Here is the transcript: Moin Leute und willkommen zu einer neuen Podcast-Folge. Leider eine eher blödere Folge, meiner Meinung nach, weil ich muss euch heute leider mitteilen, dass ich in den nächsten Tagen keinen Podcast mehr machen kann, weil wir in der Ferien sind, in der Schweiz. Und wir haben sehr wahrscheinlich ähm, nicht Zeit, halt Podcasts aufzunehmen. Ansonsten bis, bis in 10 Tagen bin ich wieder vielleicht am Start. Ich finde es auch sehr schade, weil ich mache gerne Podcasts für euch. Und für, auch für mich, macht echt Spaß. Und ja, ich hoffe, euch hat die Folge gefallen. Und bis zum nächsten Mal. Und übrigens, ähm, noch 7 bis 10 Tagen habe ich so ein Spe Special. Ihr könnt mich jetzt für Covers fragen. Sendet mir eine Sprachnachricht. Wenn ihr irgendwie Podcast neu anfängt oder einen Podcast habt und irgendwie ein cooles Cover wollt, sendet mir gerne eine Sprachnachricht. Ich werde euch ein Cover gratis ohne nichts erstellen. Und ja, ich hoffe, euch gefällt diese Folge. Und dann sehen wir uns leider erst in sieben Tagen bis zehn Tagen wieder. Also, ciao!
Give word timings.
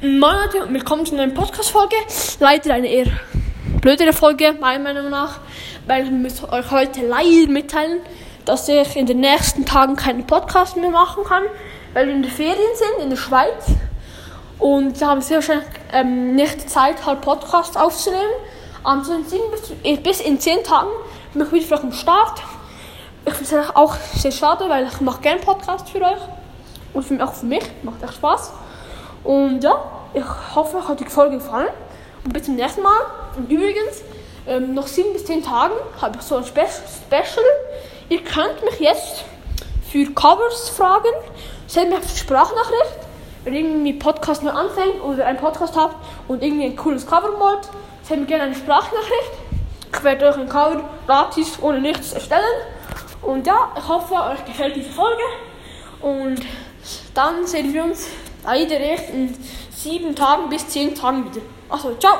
Moin 0.00 0.20
Leute 0.20 0.62
und 0.62 0.72
willkommen 0.72 1.04
zu 1.04 1.14
einer 1.14 1.26
neuen 1.26 1.34
Podcast-Folge. 1.34 1.96
Leider 2.38 2.72
eine 2.72 2.86
eher 2.86 3.06
blödere 3.80 4.12
Folge, 4.12 4.52
meiner 4.52 4.84
Meinung 4.84 5.10
nach, 5.10 5.40
weil 5.88 6.04
ich 6.04 6.10
muss 6.12 6.40
euch 6.52 6.70
heute 6.70 7.04
leider 7.04 7.50
mitteilen, 7.50 7.98
dass 8.44 8.68
ich 8.68 8.94
in 8.94 9.06
den 9.06 9.18
nächsten 9.18 9.66
Tagen 9.66 9.96
keinen 9.96 10.24
Podcast 10.24 10.76
mehr 10.76 10.90
machen 10.90 11.24
kann, 11.24 11.42
weil 11.94 12.06
wir 12.06 12.14
in 12.14 12.22
der 12.22 12.30
Ferien 12.30 12.76
sind, 12.76 13.02
in 13.02 13.10
der 13.10 13.16
Schweiz. 13.16 13.72
Und 14.60 15.00
wir 15.00 15.06
haben 15.08 15.20
sehr 15.20 15.38
wahrscheinlich 15.38 15.66
ähm, 15.92 16.36
nicht 16.36 16.70
Zeit, 16.70 17.04
halt 17.04 17.20
Podcasts 17.20 17.76
aufzunehmen. 17.76 18.22
Ansonsten 18.84 19.38
bis, 19.50 20.00
bis 20.00 20.20
in 20.20 20.38
10 20.38 20.62
Tagen 20.62 20.90
bin 21.34 21.42
ich 21.42 21.50
wieder 21.52 21.66
vielleicht 21.66 21.82
am 21.82 21.92
Start. 21.92 22.40
Ich 23.26 23.34
finde 23.34 23.62
es 23.62 23.74
auch 23.74 23.96
sehr 24.14 24.30
schade, 24.30 24.68
weil 24.68 24.86
ich 24.86 25.00
mache 25.00 25.22
gerne 25.22 25.40
Podcasts 25.40 25.90
für 25.90 26.00
euch. 26.02 26.20
Und 26.94 27.02
für, 27.04 27.20
auch 27.20 27.34
für 27.34 27.46
mich, 27.46 27.64
macht 27.82 28.00
echt 28.04 28.14
Spaß. 28.14 28.52
Und 29.24 29.62
ja, 29.62 29.82
ich 30.14 30.24
hoffe, 30.54 30.78
euch 30.78 30.88
hat 30.88 31.00
die 31.00 31.04
Folge 31.06 31.36
gefallen. 31.36 31.68
Und 32.24 32.32
bis 32.32 32.44
zum 32.44 32.56
nächsten 32.56 32.82
Mal. 32.82 33.00
Und 33.36 33.50
übrigens, 33.50 34.02
ähm, 34.46 34.74
noch 34.74 34.86
7 34.86 35.12
bis 35.12 35.24
10 35.26 35.44
Tagen 35.44 35.74
habe 36.00 36.18
ich 36.18 36.22
so 36.22 36.36
ein 36.36 36.44
Spe 36.44 36.66
Special. 36.66 37.44
Ihr 38.08 38.24
könnt 38.24 38.64
mich 38.64 38.80
jetzt 38.80 39.24
für 39.90 40.06
Covers 40.12 40.70
fragen. 40.70 41.12
Sendet 41.66 41.90
mir 41.90 41.96
eine 41.98 42.08
Sprachnachricht. 42.08 42.98
Wenn 43.44 43.54
ihr 43.54 43.60
irgendwie 43.60 43.92
Podcast 43.92 44.42
neu 44.42 44.50
anfängt 44.50 45.02
oder 45.02 45.26
einen 45.26 45.38
Podcast 45.38 45.76
habt 45.76 45.96
und 46.26 46.42
irgendwie 46.42 46.64
ein 46.64 46.76
cooles 46.76 47.06
Cover 47.06 47.38
wollt, 47.38 47.68
sendet 48.02 48.28
mir 48.28 48.36
gerne 48.36 48.44
eine 48.44 48.54
Sprachnachricht. 48.54 49.32
Ich 49.92 50.04
werde 50.04 50.28
euch 50.28 50.36
ein 50.36 50.48
Cover 50.48 50.82
gratis 51.06 51.58
ohne 51.62 51.80
nichts 51.80 52.12
erstellen. 52.12 52.42
Und 53.22 53.46
ja, 53.46 53.72
ich 53.76 53.86
hoffe, 53.86 54.14
euch 54.14 54.44
gefällt 54.44 54.76
diese 54.76 54.90
Folge. 54.90 55.22
Und 56.00 56.40
dann 57.14 57.46
sehen 57.46 57.72
wir 57.72 57.84
uns 57.84 58.08
leider 58.44 58.78
erst 58.78 59.10
in 59.10 59.34
sieben 59.70 60.14
Tagen 60.14 60.48
bis 60.48 60.68
zehn 60.68 60.94
Tagen 60.94 61.24
wieder. 61.24 61.42
Also, 61.68 61.94
ciao! 61.96 62.14